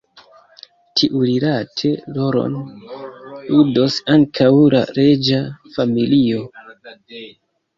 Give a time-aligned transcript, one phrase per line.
[1.01, 2.55] Tiurilate rolon
[3.51, 5.43] ludos ankaŭ la reĝa
[5.77, 6.43] familio.